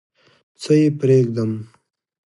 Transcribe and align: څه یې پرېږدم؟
څه 0.61 0.71
یې 0.79 0.87
پرېږدم؟ 0.99 1.51